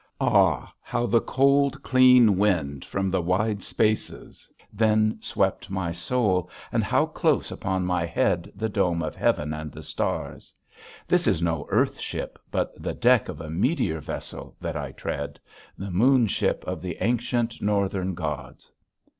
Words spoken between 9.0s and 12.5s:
of heaven and the stars! This is no earth ship